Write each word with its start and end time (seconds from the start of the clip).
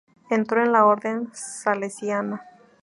Entró 0.31 0.63
en 0.63 0.71
la 0.71 0.83
orden 0.85 1.29
salesiana. 1.35 2.43